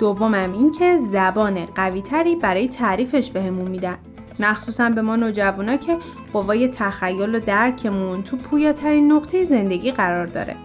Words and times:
دومم 0.00 0.52
اینکه 0.52 0.98
زبان 0.98 1.66
قویتری 1.66 2.36
برای 2.36 2.68
تعریفش 2.68 3.30
بهمون 3.30 3.70
میدن. 3.70 3.98
مخصوصا 4.40 4.90
به 4.90 5.02
ما 5.02 5.16
نوجوانا 5.16 5.76
که 5.76 5.96
قوای 6.32 6.68
تخیل 6.68 7.34
و 7.34 7.40
درکمون 7.40 8.22
تو 8.22 8.36
پویاترین 8.36 9.12
نقطه 9.12 9.44
زندگی 9.44 9.90
قرار 9.90 10.26
داره. 10.26 10.56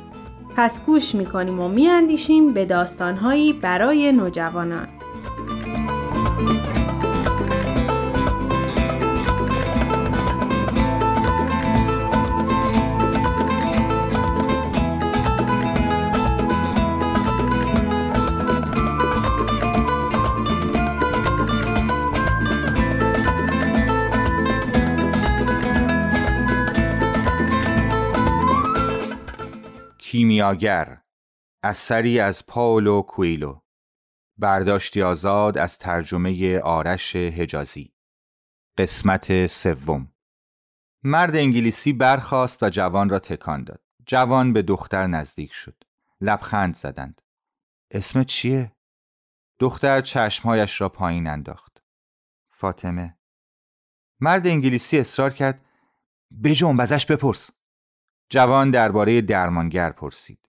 پس 0.55 0.85
گوش 0.85 1.15
می‌کنیم 1.15 1.59
و 1.59 1.67
میاندیشیم 1.67 2.53
به 2.53 2.65
داستانهایی 2.65 3.53
برای 3.53 4.11
نوجوانان. 4.11 4.87
کیمیاگر 30.33 31.01
اثری 31.63 32.19
از 32.19 32.47
پاولو 32.47 33.01
کویلو. 33.01 33.59
برداشتی 34.37 35.01
آزاد 35.01 35.57
از 35.57 35.77
ترجمه 35.77 36.59
آرش 36.59 37.15
حجازی. 37.15 37.93
قسمت 38.77 39.47
سوم. 39.47 40.13
مرد 41.03 41.35
انگلیسی 41.35 41.93
برخاست 41.93 42.63
و 42.63 42.69
جوان 42.69 43.09
را 43.09 43.19
تکان 43.19 43.63
داد. 43.63 43.83
جوان 44.05 44.53
به 44.53 44.61
دختر 44.61 45.07
نزدیک 45.07 45.53
شد. 45.53 45.83
لبخند 46.21 46.75
زدند. 46.75 47.21
اسم 47.91 48.23
چیه؟ 48.23 48.75
دختر 49.59 50.01
چشمهایش 50.01 50.81
را 50.81 50.89
پایین 50.89 51.27
انداخت. 51.27 51.83
فاطمه. 52.49 53.17
مرد 54.19 54.47
انگلیسی 54.47 54.99
اصرار 54.99 55.33
کرد. 55.33 55.65
بجنب 56.43 56.81
ازش 56.81 57.05
بپرس. 57.05 57.51
جوان 58.29 58.71
درباره 58.71 59.21
درمانگر 59.21 59.89
پرسید. 59.89 60.39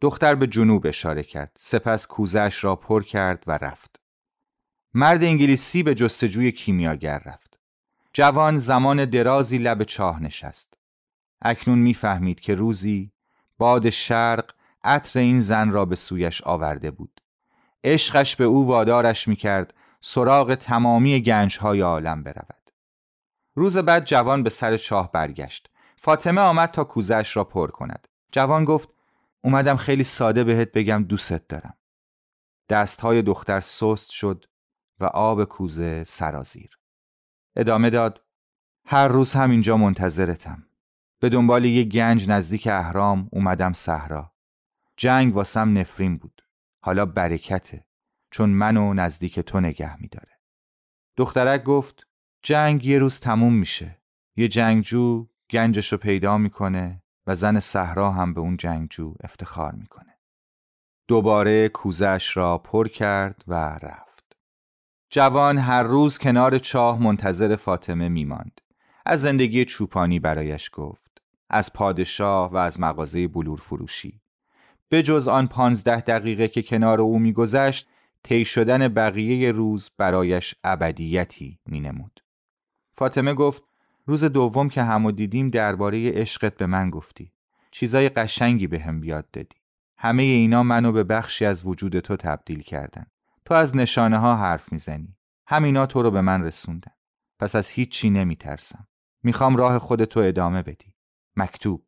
دختر 0.00 0.34
به 0.34 0.46
جنوب 0.46 0.86
اشاره 0.86 1.22
کرد. 1.22 1.56
سپس 1.58 2.06
کوزش 2.06 2.64
را 2.64 2.76
پر 2.76 3.02
کرد 3.02 3.44
و 3.46 3.52
رفت. 3.52 4.00
مرد 4.94 5.22
انگلیسی 5.22 5.82
به 5.82 5.94
جستجوی 5.94 6.52
کیمیاگر 6.52 7.22
رفت. 7.26 7.58
جوان 8.12 8.58
زمان 8.58 9.04
درازی 9.04 9.58
لب 9.58 9.82
چاه 9.82 10.22
نشست. 10.22 10.74
اکنون 11.42 11.78
می‌فهمید 11.78 12.40
که 12.40 12.54
روزی 12.54 13.12
باد 13.58 13.90
شرق 13.90 14.54
عطر 14.84 15.18
این 15.18 15.40
زن 15.40 15.70
را 15.70 15.84
به 15.84 15.96
سویش 15.96 16.42
آورده 16.42 16.90
بود. 16.90 17.20
عشقش 17.84 18.36
به 18.36 18.44
او 18.44 18.66
وادارش 18.66 19.28
می‌کرد 19.28 19.74
سراغ 20.00 20.54
تمامی 20.54 21.22
گنجهای 21.22 21.80
عالم 21.80 22.22
برود. 22.22 22.70
روز 23.54 23.78
بعد 23.78 24.04
جوان 24.04 24.42
به 24.42 24.50
سر 24.50 24.76
چاه 24.76 25.12
برگشت. 25.12 25.69
فاطمه 26.02 26.40
آمد 26.40 26.70
تا 26.70 26.84
کوزش 26.84 27.36
را 27.36 27.44
پر 27.44 27.70
کند. 27.70 28.08
جوان 28.32 28.64
گفت 28.64 28.88
اومدم 29.44 29.76
خیلی 29.76 30.04
ساده 30.04 30.44
بهت 30.44 30.72
بگم 30.72 31.04
دوست 31.04 31.48
دارم. 31.48 31.76
دستهای 32.68 33.22
دختر 33.22 33.60
سست 33.60 34.10
شد 34.10 34.44
و 35.00 35.04
آب 35.04 35.44
کوزه 35.44 36.04
سرازیر. 36.04 36.78
ادامه 37.56 37.90
داد 37.90 38.24
هر 38.84 39.08
روز 39.08 39.32
هم 39.32 39.50
اینجا 39.50 39.76
منتظرتم. 39.76 40.66
به 41.20 41.28
دنبال 41.28 41.64
یه 41.64 41.84
گنج 41.84 42.28
نزدیک 42.28 42.66
اهرام 42.66 43.28
اومدم 43.32 43.72
صحرا. 43.72 44.32
جنگ 44.96 45.36
واسم 45.36 45.78
نفرین 45.78 46.16
بود. 46.16 46.42
حالا 46.82 47.06
برکته 47.06 47.86
چون 48.30 48.50
منو 48.50 48.94
نزدیک 48.94 49.40
تو 49.40 49.60
نگه 49.60 50.00
میداره. 50.00 50.40
دخترک 51.16 51.64
گفت 51.64 52.06
جنگ 52.42 52.86
یه 52.86 52.98
روز 52.98 53.20
تموم 53.20 53.54
میشه. 53.54 54.02
یه 54.36 54.48
جنگجو 54.48 55.29
گنجش 55.50 55.92
رو 55.92 55.98
پیدا 55.98 56.38
می‌کنه 56.38 57.02
و 57.26 57.34
زن 57.34 57.60
صحرا 57.60 58.10
هم 58.10 58.34
به 58.34 58.40
اون 58.40 58.56
جنگجو 58.56 59.14
افتخار 59.24 59.72
می‌کنه. 59.72 60.16
دوباره 61.08 61.68
کوزش 61.68 62.36
را 62.36 62.58
پر 62.58 62.88
کرد 62.88 63.44
و 63.48 63.54
رفت. 63.54 64.36
جوان 65.10 65.58
هر 65.58 65.82
روز 65.82 66.18
کنار 66.18 66.58
چاه 66.58 67.02
منتظر 67.02 67.56
فاطمه 67.56 68.08
میماند. 68.08 68.60
از 69.06 69.20
زندگی 69.20 69.64
چوپانی 69.64 70.18
برایش 70.18 70.70
گفت. 70.72 71.22
از 71.50 71.72
پادشاه 71.72 72.52
و 72.52 72.56
از 72.56 72.80
مغازه 72.80 73.28
بلور 73.28 73.58
فروشی. 73.58 74.20
به 74.88 75.02
جز 75.02 75.28
آن 75.28 75.46
پانزده 75.46 76.00
دقیقه 76.00 76.48
که 76.48 76.62
کنار 76.62 77.00
او 77.00 77.18
میگذشت 77.18 77.88
طی 78.22 78.44
شدن 78.44 78.88
بقیه 78.88 79.52
روز 79.52 79.90
برایش 79.96 80.54
ابدیتی 80.64 81.58
مینمود. 81.66 82.20
فاطمه 82.92 83.34
گفت 83.34 83.62
روز 84.10 84.24
دوم 84.24 84.68
که 84.68 84.82
همو 84.82 85.12
دیدیم 85.12 85.50
درباره 85.50 86.10
عشقت 86.10 86.56
به 86.56 86.66
من 86.66 86.90
گفتی. 86.90 87.32
چیزای 87.70 88.08
قشنگی 88.08 88.66
به 88.66 88.80
هم 88.80 89.00
بیاد 89.00 89.30
دادی. 89.30 89.56
همه 89.98 90.22
اینا 90.22 90.62
منو 90.62 90.92
به 90.92 91.04
بخشی 91.04 91.44
از 91.44 91.66
وجود 91.66 91.98
تو 91.98 92.16
تبدیل 92.16 92.62
کردن. 92.62 93.06
تو 93.44 93.54
از 93.54 93.76
نشانه 93.76 94.18
ها 94.18 94.36
حرف 94.36 94.72
می‌زنی. 94.72 95.16
همینا 95.46 95.86
تو 95.86 96.02
رو 96.02 96.10
به 96.10 96.20
من 96.20 96.44
رسوندن. 96.44 96.92
پس 97.38 97.54
از 97.54 97.68
هیچی 97.68 98.10
نمیترسم. 98.10 98.86
می‌خوام 99.22 99.56
راه 99.56 99.78
خودتو 99.78 100.20
ادامه 100.20 100.62
بدی. 100.62 100.94
مکتوب. 101.36 101.84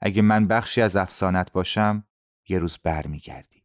اگه 0.00 0.22
من 0.22 0.46
بخشی 0.46 0.82
از 0.82 0.96
افسانت 0.96 1.52
باشم 1.52 2.04
یه 2.48 2.58
روز 2.58 2.78
برمیگردی. 2.84 3.62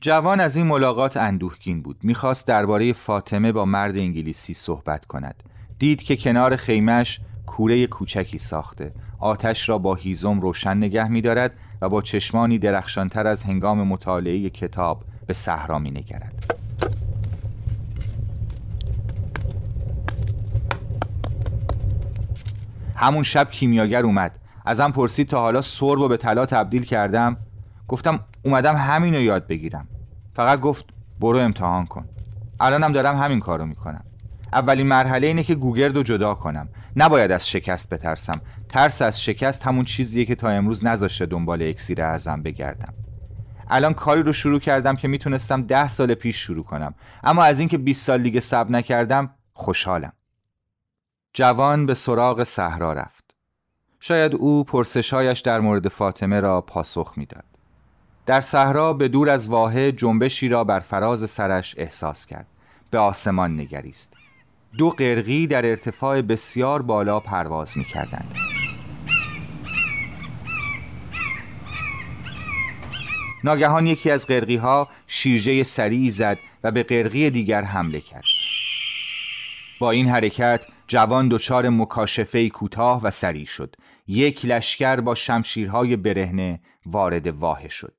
جوان 0.00 0.40
از 0.40 0.56
این 0.56 0.66
ملاقات 0.66 1.16
اندوهگین 1.16 1.82
بود. 1.82 2.04
می‌خواست 2.04 2.46
درباره 2.46 2.92
فاطمه 2.92 3.52
با 3.52 3.64
مرد 3.64 3.96
انگلیسی 3.96 4.54
صحبت 4.54 5.04
کند. 5.04 5.42
دید 5.78 6.02
که 6.02 6.16
کنار 6.16 6.56
خیمش 6.56 7.20
کوره 7.46 7.86
کوچکی 7.86 8.38
ساخته. 8.38 8.92
آتش 9.18 9.68
را 9.68 9.78
با 9.78 9.94
هیزم 9.94 10.40
روشن 10.40 10.76
نگه 10.76 11.08
می 11.08 11.20
دارد 11.20 11.52
و 11.80 11.88
با 11.88 12.02
چشمانی 12.02 12.58
درخشانتر 12.58 13.26
از 13.26 13.42
هنگام 13.42 13.82
مطالعه 13.88 14.50
کتاب 14.50 15.04
به 15.26 15.34
صحرا 15.34 15.78
می 15.78 15.90
نگرد. 15.90 16.54
همون 22.96 23.22
شب 23.22 23.50
کیمیاگر 23.50 24.02
اومد. 24.02 24.38
ازم 24.66 24.90
پرسید 24.90 25.28
تا 25.28 25.40
حالا 25.40 25.62
سرب 25.62 26.00
و 26.00 26.08
به 26.08 26.16
طلا 26.16 26.46
تبدیل 26.46 26.84
کردم. 26.84 27.36
گفتم 27.88 28.20
اومدم 28.42 28.76
همینو 28.76 29.20
یاد 29.20 29.46
بگیرم. 29.46 29.88
فقط 30.34 30.60
گفت 30.60 30.84
برو 31.20 31.38
امتحان 31.38 31.86
کن. 31.86 32.04
الانم 32.60 32.92
دارم 32.92 33.16
همین 33.16 33.40
کارو 33.40 33.66
می‌کنم. 33.66 34.04
اولین 34.54 34.86
مرحله 34.86 35.26
اینه 35.26 35.42
که 35.42 35.54
گوگرد 35.54 35.96
رو 35.96 36.02
جدا 36.02 36.34
کنم. 36.34 36.68
نباید 36.96 37.32
از 37.32 37.48
شکست 37.48 37.88
بترسم. 37.90 38.40
ترس 38.68 39.02
از 39.02 39.22
شکست 39.22 39.62
همون 39.62 39.84
چیزیه 39.84 40.24
که 40.24 40.34
تا 40.34 40.48
امروز 40.48 40.84
نذاشته 40.84 41.26
دنبال 41.26 41.62
اکسیر 41.62 42.02
اعظم 42.02 42.42
بگردم. 42.42 42.94
الان 43.70 43.94
کاری 43.94 44.22
رو 44.22 44.32
شروع 44.32 44.60
کردم 44.60 44.96
که 44.96 45.08
می‌تونستم 45.08 45.62
ده 45.62 45.88
سال 45.88 46.14
پیش 46.14 46.36
شروع 46.36 46.64
کنم. 46.64 46.94
اما 47.24 47.44
از 47.44 47.58
اینکه 47.58 47.78
20 47.78 48.06
سال 48.06 48.22
دیگه 48.22 48.40
صبر 48.40 48.70
نکردم 48.70 49.30
خوشحالم. 49.52 50.12
جوان 51.32 51.86
به 51.86 51.94
سراغ 51.94 52.44
صحرا 52.44 52.92
رفت. 52.92 53.24
شاید 54.00 54.34
او 54.34 54.64
پرسشهایش 54.64 55.40
در 55.40 55.60
مورد 55.60 55.88
فاطمه 55.88 56.40
را 56.40 56.60
پاسخ 56.60 57.12
می‌داد. 57.16 57.44
در 58.26 58.40
صحرا 58.40 58.92
به 58.92 59.08
دور 59.08 59.30
از 59.30 59.48
واحه 59.48 59.92
جنبشی 59.92 60.48
را 60.48 60.64
بر 60.64 60.80
فراز 60.80 61.30
سرش 61.30 61.74
احساس 61.78 62.26
کرد. 62.26 62.46
به 62.90 62.98
آسمان 62.98 63.60
نگریست. 63.60 64.12
دو 64.78 64.90
قرقی 64.90 65.46
در 65.46 65.66
ارتفاع 65.66 66.22
بسیار 66.22 66.82
بالا 66.82 67.20
پرواز 67.20 67.78
می 67.78 67.84
کردند. 67.84 68.34
ناگهان 73.44 73.86
یکی 73.86 74.10
از 74.10 74.26
قرقی 74.26 74.56
ها 74.56 74.88
شیرجه 75.06 75.62
سریعی 75.62 76.10
زد 76.10 76.38
و 76.64 76.70
به 76.70 76.82
قرقی 76.82 77.30
دیگر 77.30 77.62
حمله 77.62 78.00
کرد. 78.00 78.24
با 79.80 79.90
این 79.90 80.08
حرکت 80.08 80.66
جوان 80.86 81.28
دچار 81.28 81.68
مکاشفه 81.68 82.48
کوتاه 82.48 83.02
و 83.02 83.10
سریع 83.10 83.46
شد. 83.46 83.76
یک 84.06 84.44
لشکر 84.44 85.00
با 85.00 85.14
شمشیرهای 85.14 85.96
برهنه 85.96 86.60
وارد 86.86 87.26
واحه 87.26 87.68
شد. 87.68 87.94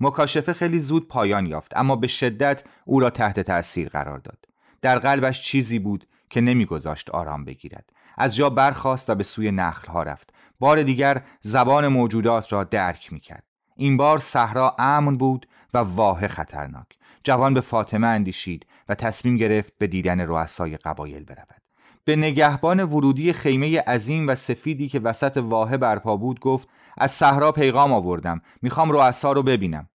مکاشفه 0.00 0.52
خیلی 0.52 0.78
زود 0.78 1.08
پایان 1.08 1.46
یافت 1.46 1.76
اما 1.76 1.96
به 1.96 2.06
شدت 2.06 2.64
او 2.84 3.00
را 3.00 3.10
تحت 3.10 3.40
تأثیر 3.40 3.88
قرار 3.88 4.18
داد 4.18 4.38
در 4.82 4.98
قلبش 4.98 5.42
چیزی 5.42 5.78
بود 5.78 6.06
که 6.30 6.40
نمیگذاشت 6.40 7.10
آرام 7.10 7.44
بگیرد. 7.44 7.90
از 8.18 8.36
جا 8.36 8.50
برخاست 8.50 9.10
و 9.10 9.14
به 9.14 9.24
سوی 9.24 9.50
نخلها 9.50 10.02
رفت. 10.02 10.32
بار 10.60 10.82
دیگر 10.82 11.22
زبان 11.40 11.88
موجودات 11.88 12.52
را 12.52 12.64
درک 12.64 13.12
می‌کرد. 13.12 13.44
این 13.76 13.96
بار 13.96 14.18
صحرا 14.18 14.76
امن 14.78 15.16
بود 15.16 15.48
و 15.74 15.78
واه 15.78 16.28
خطرناک. 16.28 16.86
جوان 17.24 17.54
به 17.54 17.60
فاطمه 17.60 18.06
اندیشید 18.06 18.66
و 18.88 18.94
تصمیم 18.94 19.36
گرفت 19.36 19.78
به 19.78 19.86
دیدن 19.86 20.20
رؤسای 20.20 20.76
قبایل 20.76 21.24
برود. 21.24 21.62
به 22.04 22.16
نگهبان 22.16 22.84
ورودی 22.84 23.32
خیمه 23.32 23.80
عظیم 23.80 24.28
و 24.28 24.34
سفیدی 24.34 24.88
که 24.88 25.00
وسط 25.00 25.36
واحه 25.36 25.76
برپا 25.76 26.16
بود 26.16 26.40
گفت 26.40 26.68
از 26.98 27.12
صحرا 27.12 27.52
پیغام 27.52 27.92
آوردم. 27.92 28.40
می‌خوام 28.62 28.92
رؤسا 28.92 29.32
رو 29.32 29.42
ببینم. 29.42 29.88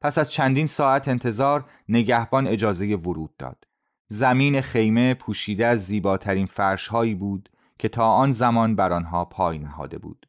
پس 0.00 0.18
از 0.18 0.30
چندین 0.30 0.66
ساعت 0.66 1.08
انتظار 1.08 1.64
نگهبان 1.88 2.46
اجازه 2.46 2.96
ورود 2.96 3.36
داد. 3.36 3.64
زمین 4.08 4.60
خیمه 4.60 5.14
پوشیده 5.14 5.66
از 5.66 5.86
زیباترین 5.86 6.46
فرشهایی 6.46 7.14
بود 7.14 7.48
که 7.78 7.88
تا 7.88 8.06
آن 8.06 8.32
زمان 8.32 8.76
بر 8.76 8.92
آنها 8.92 9.24
پای 9.24 9.58
نهاده 9.58 9.98
بود. 9.98 10.26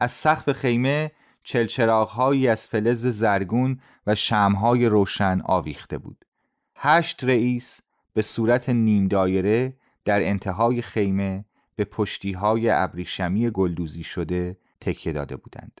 از 0.00 0.12
سقف 0.12 0.52
خیمه 0.52 1.10
چلچراغهایی 1.42 2.48
از 2.48 2.66
فلز 2.66 3.06
زرگون 3.06 3.80
و 4.06 4.14
شمهای 4.14 4.86
روشن 4.86 5.40
آویخته 5.44 5.98
بود. 5.98 6.24
هشت 6.76 7.24
رئیس 7.24 7.80
به 8.14 8.22
صورت 8.22 8.68
نیم 8.68 9.08
دایره 9.08 9.76
در 10.04 10.28
انتهای 10.28 10.82
خیمه 10.82 11.44
به 11.76 11.84
پشتیهای 11.84 12.70
ابریشمی 12.70 13.50
گلدوزی 13.50 14.02
شده 14.02 14.58
تکیه 14.80 15.12
داده 15.12 15.36
بودند. 15.36 15.80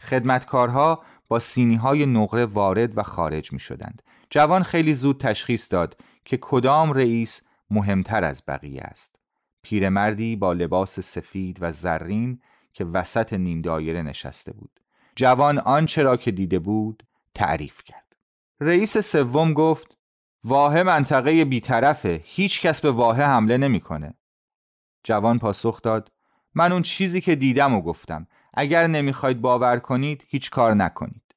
خدمتکارها 0.00 1.02
با 1.28 1.38
سینی 1.38 1.76
های 1.76 2.06
نقره 2.06 2.46
وارد 2.46 2.98
و 2.98 3.02
خارج 3.02 3.52
می 3.52 3.58
شدند. 3.58 4.02
جوان 4.30 4.62
خیلی 4.62 4.94
زود 4.94 5.20
تشخیص 5.20 5.72
داد 5.72 5.96
که 6.30 6.38
کدام 6.40 6.92
رئیس 6.92 7.42
مهمتر 7.70 8.24
از 8.24 8.42
بقیه 8.48 8.80
است. 8.80 9.16
پیرمردی 9.62 10.36
با 10.36 10.52
لباس 10.52 11.00
سفید 11.00 11.58
و 11.60 11.72
زرین 11.72 12.40
که 12.72 12.84
وسط 12.84 13.32
نیم 13.32 13.62
دایره 13.62 14.02
نشسته 14.02 14.52
بود. 14.52 14.80
جوان 15.16 15.58
آنچه 15.58 16.02
را 16.02 16.16
که 16.16 16.30
دیده 16.30 16.58
بود 16.58 17.02
تعریف 17.34 17.84
کرد. 17.84 18.16
رئیس 18.60 18.98
سوم 18.98 19.52
گفت 19.54 19.96
واه 20.44 20.82
منطقه 20.82 21.44
بیطرفه 21.44 22.20
هیچ 22.24 22.60
کس 22.60 22.80
به 22.80 22.90
واه 22.90 23.22
حمله 23.22 23.58
نمی‌کنه. 23.58 24.14
جوان 25.04 25.38
پاسخ 25.38 25.82
داد 25.82 26.12
من 26.54 26.72
اون 26.72 26.82
چیزی 26.82 27.20
که 27.20 27.34
دیدم 27.36 27.74
و 27.74 27.80
گفتم 27.80 28.26
اگر 28.54 28.86
نمی‌خواید 28.86 29.40
باور 29.40 29.78
کنید 29.78 30.24
هیچ 30.28 30.50
کار 30.50 30.74
نکنید 30.74 31.34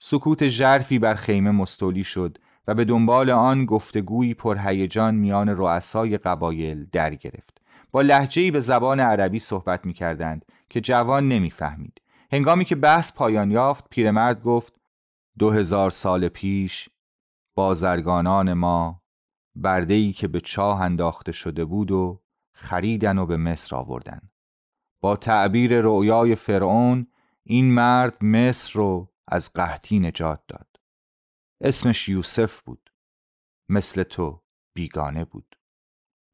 سکوت 0.00 0.48
ژرفی 0.48 0.98
بر 0.98 1.14
خیمه 1.14 1.50
مستولی 1.50 2.04
شد 2.04 2.38
و 2.66 2.74
به 2.74 2.84
دنبال 2.84 3.30
آن 3.30 3.64
گفتگویی 3.64 4.34
پرهیجان 4.34 5.14
میان 5.14 5.48
رؤسای 5.48 6.18
قبایل 6.18 6.86
در 6.92 7.14
گرفت. 7.14 7.62
با 7.92 8.02
لحجه‌ای 8.02 8.50
به 8.50 8.60
زبان 8.60 9.00
عربی 9.00 9.38
صحبت 9.38 9.86
می‌کردند 9.86 10.44
که 10.70 10.80
جوان 10.80 11.28
نمی‌فهمید. 11.28 12.00
هنگامی 12.32 12.64
که 12.64 12.76
بحث 12.76 13.16
پایان 13.16 13.50
یافت 13.50 13.84
پیرمرد 13.90 14.42
گفت 14.42 14.74
دو 15.38 15.50
هزار 15.50 15.90
سال 15.90 16.28
پیش 16.28 16.88
بازرگانان 17.54 18.52
ما 18.52 19.02
بردهی 19.54 20.12
که 20.12 20.28
به 20.28 20.40
چاه 20.40 20.80
انداخته 20.80 21.32
شده 21.32 21.64
بود 21.64 21.90
و 21.90 22.20
خریدن 22.52 23.18
و 23.18 23.26
به 23.26 23.36
مصر 23.36 23.76
آوردن. 23.76 24.20
با 25.00 25.16
تعبیر 25.16 25.80
رؤیای 25.80 26.34
فرعون 26.34 27.06
این 27.42 27.74
مرد 27.74 28.24
مصر 28.24 28.72
رو 28.74 29.08
از 29.28 29.52
قحطی 29.52 29.98
نجات 29.98 30.40
داد. 30.48 30.75
اسمش 31.60 32.08
یوسف 32.08 32.60
بود. 32.60 32.90
مثل 33.68 34.02
تو 34.02 34.40
بیگانه 34.74 35.24
بود. 35.24 35.56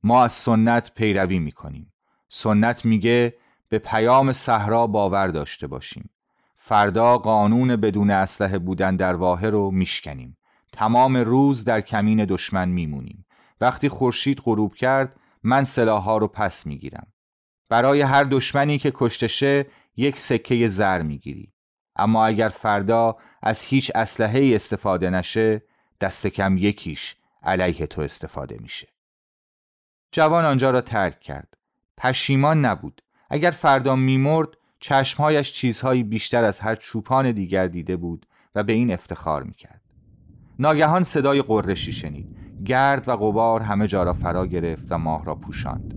ما 0.02 0.24
از 0.24 0.32
سنت 0.32 0.94
پیروی 0.94 1.38
می‌کنیم. 1.38 1.92
سنت 2.28 2.84
میگه 2.84 3.34
به 3.68 3.78
پیام 3.78 4.32
صحرا 4.32 4.86
باور 4.86 5.28
داشته 5.28 5.66
باشیم. 5.66 6.10
فردا 6.56 7.18
قانون 7.18 7.76
بدون 7.76 8.10
اسلحه 8.10 8.58
بودن 8.58 8.96
در 8.96 9.14
واحه 9.14 9.50
رو 9.50 9.70
میشکنیم. 9.70 10.36
تمام 10.72 11.16
روز 11.16 11.64
در 11.64 11.80
کمین 11.80 12.24
دشمن 12.24 12.68
میمونیم. 12.68 13.26
وقتی 13.60 13.88
خورشید 13.88 14.40
غروب 14.40 14.74
کرد 14.74 15.20
من 15.42 15.64
سلاحها 15.64 16.18
رو 16.18 16.28
پس 16.28 16.66
می‌گیرم. 16.66 17.12
برای 17.68 18.00
هر 18.00 18.24
دشمنی 18.24 18.78
که 18.78 18.92
کشتشه 18.94 19.66
یک 19.96 20.18
سکه 20.18 20.68
زر 20.68 21.02
می‌گیری. 21.02 21.52
اما 21.96 22.26
اگر 22.26 22.48
فردا 22.48 23.16
از 23.42 23.62
هیچ 23.62 23.92
اسلحه 23.94 24.52
استفاده 24.54 25.10
نشه 25.10 25.62
دست 26.00 26.26
کم 26.26 26.56
یکیش 26.56 27.16
علیه 27.42 27.86
تو 27.86 28.02
استفاده 28.02 28.58
میشه. 28.60 28.88
جوان 30.12 30.44
آنجا 30.44 30.70
را 30.70 30.80
ترک 30.80 31.20
کرد. 31.20 31.56
پشیمان 31.96 32.64
نبود. 32.64 33.02
اگر 33.30 33.50
فردا 33.50 33.96
میمرد 33.96 34.48
چشمهایش 34.80 35.52
چیزهایی 35.52 36.02
بیشتر 36.02 36.44
از 36.44 36.60
هر 36.60 36.74
چوپان 36.74 37.32
دیگر 37.32 37.66
دیده 37.66 37.96
بود 37.96 38.26
و 38.54 38.62
به 38.62 38.72
این 38.72 38.92
افتخار 38.92 39.42
می‌کرد. 39.42 39.80
ناگهان 40.58 41.02
صدای 41.02 41.42
قرشی 41.42 41.92
شنید. 41.92 42.36
گرد 42.64 43.08
و 43.08 43.16
غبار 43.16 43.62
همه 43.62 43.86
جا 43.86 44.02
را 44.02 44.12
فرا 44.12 44.46
گرفت 44.46 44.86
و 44.90 44.98
ماه 44.98 45.24
را 45.24 45.34
پوشاند. 45.34 45.94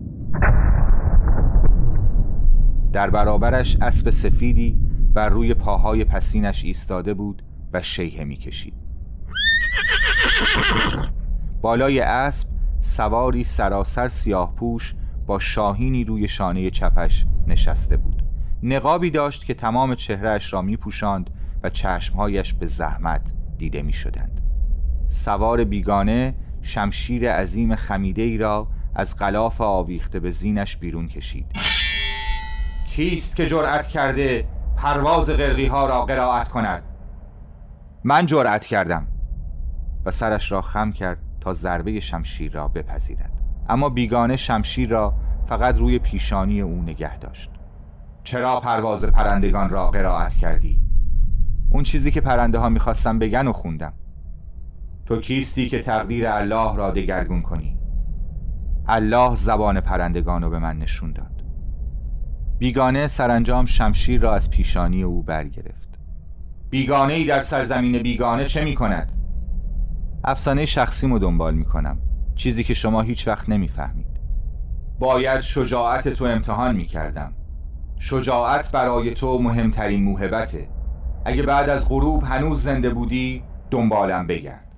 در 2.92 3.10
برابرش 3.10 3.76
اسب 3.82 4.10
سفیدی 4.10 4.85
بر 5.16 5.28
روی 5.28 5.54
پاهای 5.54 6.04
پسینش 6.04 6.64
ایستاده 6.64 7.14
بود 7.14 7.42
و 7.72 7.82
شیهه 7.82 8.24
می‌کشید. 8.24 8.74
بالای 11.60 12.00
اسب 12.00 12.48
سواری 12.80 13.44
سراسر 13.44 14.08
سیاه 14.08 14.54
پوش 14.54 14.94
با 15.26 15.38
شاهینی 15.38 16.04
روی 16.04 16.28
شانه 16.28 16.70
چپش 16.70 17.26
نشسته 17.46 17.96
بود. 17.96 18.22
نقابی 18.62 19.10
داشت 19.10 19.44
که 19.44 19.54
تمام 19.54 19.94
چهرهش 19.94 20.52
را 20.52 20.62
میپوشاند 20.62 21.30
و 21.62 21.70
چشمهایش 21.70 22.54
به 22.54 22.66
زحمت 22.66 23.32
دیده 23.58 23.82
می 23.82 23.92
شدند. 23.92 24.40
سوار 25.08 25.64
بیگانه 25.64 26.34
شمشیر 26.62 27.32
عظیم 27.32 27.76
خمیده 27.76 28.22
ای 28.22 28.38
را 28.38 28.68
از 28.94 29.18
غلاف 29.18 29.60
آویخته 29.60 30.20
به 30.20 30.30
زینش 30.30 30.76
بیرون 30.76 31.08
کشید. 31.08 31.46
کیست 32.88 33.36
که 33.36 33.46
جرأت 33.46 33.86
کرده 33.86 34.48
پرواز 34.76 35.30
غرقی 35.30 35.66
ها 35.66 35.86
را 35.86 36.04
قرائت 36.04 36.48
کند. 36.48 36.82
من 38.04 38.26
جرأت 38.26 38.66
کردم 38.66 39.06
و 40.04 40.10
سرش 40.10 40.52
را 40.52 40.62
خم 40.62 40.92
کرد 40.92 41.18
تا 41.40 41.52
ضربه 41.52 42.00
شمشیر 42.00 42.52
را 42.52 42.68
بپذیرد. 42.68 43.32
اما 43.68 43.88
بیگانه 43.88 44.36
شمشیر 44.36 44.88
را 44.88 45.14
فقط 45.46 45.78
روی 45.78 45.98
پیشانی 45.98 46.60
او 46.60 46.82
نگه 46.82 47.18
داشت. 47.18 47.50
چرا 48.24 48.60
پرواز 48.60 49.04
پرندگان 49.04 49.70
را 49.70 49.90
قرائت 49.90 50.34
کردی؟ 50.34 50.80
اون 51.70 51.82
چیزی 51.82 52.10
که 52.10 52.20
پرنده 52.20 52.58
ها 52.58 52.68
می‌خواستم 52.68 53.18
بگن 53.18 53.48
و 53.48 53.52
خوندم. 53.52 53.92
تو 55.06 55.20
کیستی 55.20 55.68
که 55.68 55.82
تقدیر 55.82 56.26
الله 56.26 56.76
را 56.76 56.90
دگرگون 56.90 57.42
کنی؟ 57.42 57.78
الله 58.88 59.34
زبان 59.34 59.80
پرندگان 59.80 60.42
رو 60.42 60.50
به 60.50 60.58
من 60.58 60.78
نشون 60.78 61.12
داد. 61.12 61.35
بیگانه 62.58 63.08
سرانجام 63.08 63.64
شمشیر 63.64 64.20
را 64.20 64.34
از 64.34 64.50
پیشانی 64.50 65.02
او 65.02 65.22
برگرفت. 65.22 65.98
بیگانه 66.70 67.12
ای 67.12 67.24
در 67.24 67.40
سرزمین 67.40 68.02
بیگانه 68.02 68.44
چه 68.44 68.64
می 68.64 68.74
کند؟ 68.74 69.12
افسانه 70.24 70.66
شخصیمو 70.66 71.18
دنبال 71.18 71.54
می 71.54 71.64
کنم 71.64 71.98
چیزی 72.34 72.64
که 72.64 72.74
شما 72.74 73.02
هیچ 73.02 73.28
وقت 73.28 73.48
نمی‌فهمید. 73.48 74.20
باید 74.98 75.40
شجاعت 75.40 76.08
تو 76.08 76.24
امتحان 76.24 76.76
می 76.76 76.86
کردم 76.86 77.32
شجاعت 77.98 78.72
برای 78.72 79.14
تو 79.14 79.38
مهمترین 79.38 80.04
موهبته. 80.04 80.68
اگه 81.24 81.42
بعد 81.42 81.68
از 81.68 81.88
غروب 81.88 82.24
هنوز 82.24 82.62
زنده 82.62 82.90
بودی 82.90 83.42
دنبالم 83.70 84.26
بگرد. 84.26 84.72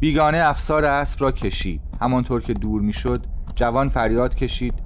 بیگانه 0.00 0.38
افسار 0.38 0.84
اسب 0.84 1.22
را 1.22 1.32
کشید. 1.32 1.80
همانطور 2.00 2.42
که 2.42 2.52
دور 2.52 2.82
می‌شد 2.82 3.26
جوان 3.54 3.88
فریاد 3.88 4.34
کشید. 4.34 4.81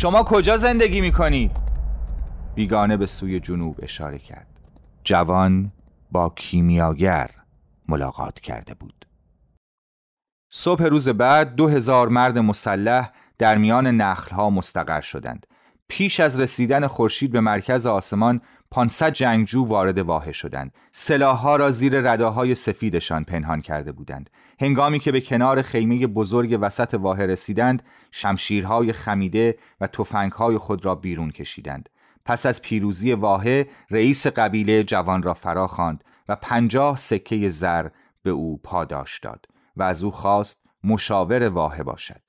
شما 0.00 0.22
کجا 0.22 0.56
زندگی 0.56 1.00
می 1.00 1.12
کنید؟ 1.12 1.50
بیگانه 2.54 2.96
به 2.96 3.06
سوی 3.06 3.40
جنوب 3.40 3.76
اشاره 3.82 4.18
کرد. 4.18 4.46
جوان 5.04 5.72
با 6.10 6.32
کیمیاگر 6.36 7.30
ملاقات 7.88 8.40
کرده 8.40 8.74
بود. 8.74 9.06
صبح 10.50 10.84
روز 10.84 11.08
بعد 11.08 11.54
دو 11.54 11.68
هزار 11.68 12.08
مرد 12.08 12.38
مسلح 12.38 13.12
در 13.38 13.58
میان 13.58 13.86
نخلها 13.86 14.50
مستقر 14.50 15.00
شدند. 15.00 15.46
پیش 15.88 16.20
از 16.20 16.40
رسیدن 16.40 16.86
خورشید 16.86 17.32
به 17.32 17.40
مرکز 17.40 17.86
آسمان 17.86 18.40
500 18.70 19.12
جنگجو 19.12 19.64
وارد 19.64 19.98
واحه 19.98 20.32
شدند. 20.32 20.74
سلاحها 20.92 21.56
را 21.56 21.70
زیر 21.70 22.00
رداهای 22.00 22.54
سفیدشان 22.54 23.24
پنهان 23.24 23.62
کرده 23.62 23.92
بودند. 23.92 24.30
هنگامی 24.60 25.00
که 25.00 25.12
به 25.12 25.20
کنار 25.20 25.62
خیمه 25.62 26.06
بزرگ 26.06 26.58
وسط 26.60 26.94
واحه 26.94 27.26
رسیدند 27.26 27.82
شمشیرهای 28.10 28.92
خمیده 28.92 29.58
و 29.80 29.86
تفنگهای 29.86 30.58
خود 30.58 30.84
را 30.84 30.94
بیرون 30.94 31.30
کشیدند. 31.30 31.88
پس 32.24 32.46
از 32.46 32.62
پیروزی 32.62 33.12
واحه 33.12 33.68
رئیس 33.90 34.26
قبیله 34.26 34.84
جوان 34.84 35.22
را 35.22 35.34
فرا 35.34 35.66
خواند 35.66 36.04
و 36.28 36.36
پنجاه 36.36 36.96
سکه 36.96 37.48
زر 37.48 37.88
به 38.22 38.30
او 38.30 38.60
پاداش 38.64 39.18
داد 39.18 39.46
و 39.76 39.82
از 39.82 40.02
او 40.02 40.10
خواست 40.10 40.62
مشاور 40.84 41.48
واحه 41.48 41.82
باشد. 41.82 42.22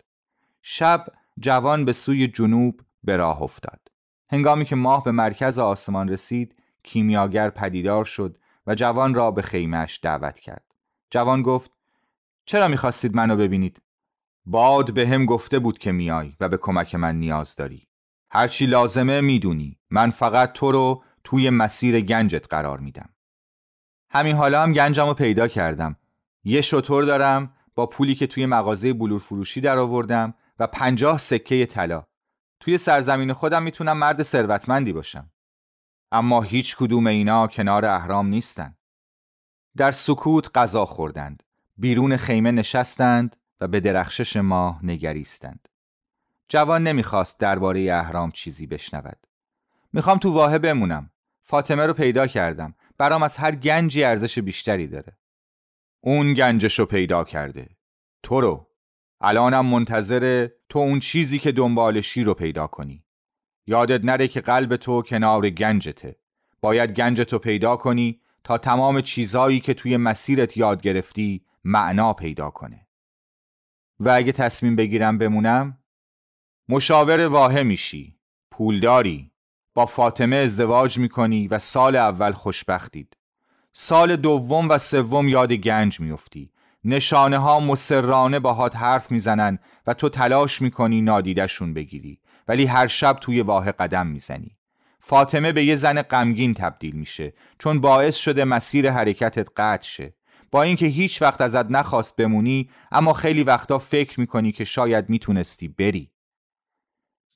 شب 0.61 1.05
جوان 1.39 1.85
به 1.85 1.93
سوی 1.93 2.27
جنوب 2.27 2.81
به 3.03 3.17
راه 3.17 3.41
افتاد. 3.41 3.90
هنگامی 4.31 4.65
که 4.65 4.75
ماه 4.75 5.03
به 5.03 5.11
مرکز 5.11 5.59
آسمان 5.59 6.09
رسید 6.09 6.55
کیمیاگر 6.83 7.49
پدیدار 7.49 8.05
شد 8.05 8.37
و 8.67 8.75
جوان 8.75 9.13
را 9.13 9.31
به 9.31 9.41
خیمش 9.41 9.99
دعوت 10.03 10.39
کرد. 10.39 10.65
جوان 11.09 11.41
گفت 11.41 11.71
چرا 12.45 12.67
می‌خواستید 12.67 13.15
منو 13.15 13.35
ببینید؟ 13.35 13.81
باد 14.45 14.93
به 14.93 15.07
هم 15.07 15.25
گفته 15.25 15.59
بود 15.59 15.77
که 15.77 15.91
میای 15.91 16.33
و 16.39 16.49
به 16.49 16.57
کمک 16.57 16.95
من 16.95 17.15
نیاز 17.15 17.55
داری. 17.55 17.87
هرچی 18.31 18.65
لازمه 18.65 19.21
می‌دونی. 19.21 19.79
من 19.89 20.09
فقط 20.09 20.53
تو 20.53 20.71
رو 20.71 21.03
توی 21.23 21.49
مسیر 21.49 22.01
گنجت 22.01 22.47
قرار 22.47 22.79
میدم. 22.79 23.09
همین 24.09 24.35
حالا 24.35 24.63
هم 24.63 24.73
گنجم 24.73 25.07
رو 25.07 25.13
پیدا 25.13 25.47
کردم. 25.47 25.95
یه 26.43 26.61
شطور 26.61 27.03
دارم 27.03 27.53
با 27.75 27.85
پولی 27.85 28.15
که 28.15 28.27
توی 28.27 28.45
مغازه 28.45 28.93
بلور 28.93 29.19
فروشی 29.19 29.61
در 29.61 29.77
آوردم 29.77 30.33
و 30.59 30.67
پنجاه 30.67 31.17
سکه 31.17 31.65
طلا. 31.65 32.03
توی 32.61 32.77
سرزمین 32.77 33.33
خودم 33.33 33.63
می‌تونم 33.63 33.97
مرد 33.97 34.23
ثروتمندی 34.23 34.93
باشم. 34.93 35.29
اما 36.11 36.41
هیچ 36.41 36.77
کدوم 36.77 37.07
اینا 37.07 37.47
کنار 37.47 37.85
اهرام 37.85 38.27
نیستن. 38.27 38.75
در 39.77 39.91
سکوت 39.91 40.57
غذا 40.57 40.85
خوردند 40.85 41.43
بیرون 41.77 42.17
خیمه 42.17 42.51
نشستند 42.51 43.35
و 43.61 43.67
به 43.67 43.79
درخشش 43.79 44.37
ماه 44.37 44.85
نگریستند. 44.85 45.67
جوان 46.49 46.83
نمی‌خواست 46.83 47.39
درباره 47.39 47.93
اهرام 47.93 48.31
چیزی 48.31 48.67
بشنود. 48.67 49.27
می‌خوام 49.93 50.17
تو 50.17 50.33
واحه 50.33 50.57
بمونم. 50.57 51.09
فاطمه 51.43 51.85
رو 51.85 51.93
پیدا 51.93 52.27
کردم. 52.27 52.75
برام 52.97 53.23
از 53.23 53.37
هر 53.37 53.55
گنجی 53.55 54.03
ارزش 54.03 54.39
بیشتری 54.39 54.87
داره. 54.87 55.17
اون 56.01 56.33
گنجش 56.33 56.79
رو 56.79 56.85
پیدا 56.85 57.23
کرده. 57.23 57.69
تو 58.23 58.41
رو. 58.41 58.70
الانم 59.23 59.65
منتظر 59.65 60.47
تو 60.69 60.79
اون 60.79 60.99
چیزی 60.99 61.39
که 61.39 61.51
دنبالشی 61.51 62.23
رو 62.23 62.33
پیدا 62.33 62.67
کنی. 62.67 63.03
یادت 63.67 64.05
نره 64.05 64.27
که 64.27 64.41
قلب 64.41 64.75
تو 64.75 65.01
کنار 65.01 65.49
گنجته. 65.49 66.15
باید 66.61 66.93
گنجتو 66.93 67.39
پیدا 67.39 67.75
کنی 67.75 68.21
تا 68.43 68.57
تمام 68.57 69.01
چیزایی 69.01 69.59
که 69.59 69.73
توی 69.73 69.97
مسیرت 69.97 70.57
یاد 70.57 70.81
گرفتی 70.81 71.45
معنا 71.63 72.13
پیدا 72.13 72.49
کنه. 72.49 72.87
و 73.99 74.09
اگه 74.09 74.31
تصمیم 74.31 74.75
بگیرم 74.75 75.17
بمونم 75.17 75.77
مشاور 76.69 77.27
واحه 77.27 77.63
میشی 77.63 78.17
پولداری. 78.51 79.31
با 79.73 79.85
فاطمه 79.85 80.35
ازدواج 80.35 80.97
می‌کنی 80.97 81.47
و 81.47 81.59
سال 81.59 81.95
اول 81.95 82.31
خوشبختید. 82.31 83.17
سال 83.71 84.15
دوم 84.15 84.69
و 84.69 84.77
سوم 84.77 85.27
یاد 85.27 85.53
گنج 85.53 85.99
میفتی 85.99 86.51
نشانه 86.83 87.37
ها 87.37 87.59
مسررانه 87.59 88.39
باهات 88.39 88.75
حرف 88.75 89.11
می‌زنن 89.11 89.59
و 89.87 89.93
تو 89.93 90.09
تلاش 90.09 90.61
می‌کنی 90.61 91.01
نادیدشون 91.01 91.73
بگیری 91.73 92.19
ولی 92.47 92.65
هر 92.65 92.87
شب 92.87 93.17
توی 93.21 93.41
واه 93.41 93.71
قدم 93.71 94.07
می‌زنی. 94.07 94.57
فاطمه 94.99 95.51
به 95.51 95.63
یه 95.65 95.75
زن 95.75 96.01
غمگین 96.01 96.53
تبدیل 96.53 96.95
میشه 96.95 97.33
چون 97.59 97.81
باعث 97.81 98.15
شده 98.15 98.43
مسیر 98.43 98.91
حرکتت 98.91 99.47
قطع 99.57 99.87
شه. 99.87 100.13
با 100.51 100.63
اینکه 100.63 100.85
هیچ 100.85 101.21
وقت 101.21 101.41
ازت 101.41 101.71
نخواست 101.71 102.15
بمونی 102.15 102.69
اما 102.91 103.13
خیلی 103.13 103.43
وقتا 103.43 103.79
فکر 103.79 104.19
می‌کنی 104.19 104.51
که 104.51 104.63
شاید 104.63 105.09
می‌تونستی 105.09 105.67
بری. 105.67 106.11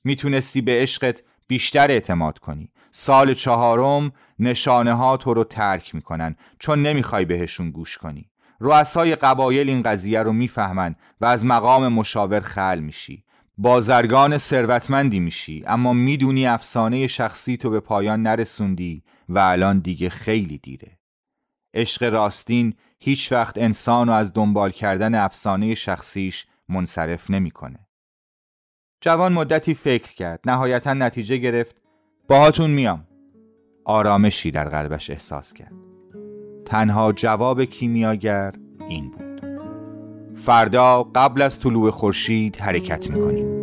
می‌تونستی 0.04 0.60
به 0.60 0.82
عشقت 0.82 1.22
بیشتر 1.46 1.90
اعتماد 1.90 2.38
کنی. 2.38 2.72
سال 2.90 3.34
چهارم 3.34 4.12
نشانه 4.38 4.94
ها 4.94 5.16
تو 5.16 5.34
رو 5.34 5.44
ترک 5.44 5.94
می‌کنن 5.94 6.36
چون 6.58 6.82
نمی‌خوای 6.82 7.24
بهشون 7.24 7.70
گوش 7.70 7.98
کنی. 7.98 8.30
رؤسای 8.60 9.16
قبایل 9.16 9.68
این 9.68 9.82
قضیه 9.82 10.22
رو 10.22 10.32
می‌فهمن 10.32 10.94
و 11.20 11.24
از 11.24 11.44
مقام 11.44 11.88
مشاور 11.88 12.40
خل 12.40 12.78
میشی. 12.78 13.24
بازرگان 13.58 14.38
ثروتمندی 14.38 15.20
میشی 15.20 15.64
اما 15.66 15.92
می‌دونی 15.92 16.46
افسانه 16.46 17.06
شخصی 17.06 17.56
تو 17.56 17.70
به 17.70 17.80
پایان 17.80 18.22
نرسوندی 18.22 19.02
و 19.28 19.38
الان 19.38 19.78
دیگه 19.78 20.08
خیلی 20.08 20.58
دیره. 20.58 20.98
عشق 21.74 22.02
راستین 22.02 22.74
هیچ 23.00 23.32
وقت 23.32 23.58
انسان 23.58 24.08
از 24.08 24.32
دنبال 24.32 24.70
کردن 24.70 25.14
افسانه 25.14 25.74
شخصیش 25.74 26.46
منصرف 26.68 27.30
نمی‌کنه. 27.30 27.88
جوان 29.00 29.32
مدتی 29.32 29.74
فکر 29.74 30.12
کرد 30.12 30.40
نهایتا 30.46 30.94
نتیجه 30.94 31.36
گرفت 31.36 31.76
باهاتون 32.28 32.70
میام. 32.70 33.06
آرامشی 33.84 34.50
در 34.50 34.68
قلبش 34.68 35.10
احساس 35.10 35.52
کرد. 35.52 35.95
تنها 36.66 37.12
جواب 37.12 37.64
کیمیاگر 37.64 38.52
این 38.88 39.10
بود. 39.10 39.42
فردا 40.34 41.02
قبل 41.14 41.42
از 41.42 41.60
طلوع 41.60 41.90
خورشید 41.90 42.56
حرکت 42.56 43.10
می‌کنیم. 43.10 43.55